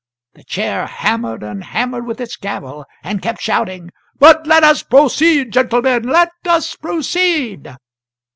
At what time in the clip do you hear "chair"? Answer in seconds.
0.43-0.87